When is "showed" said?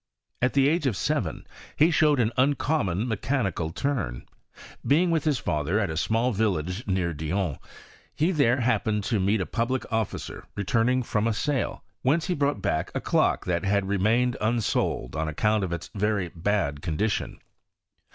1.93-2.19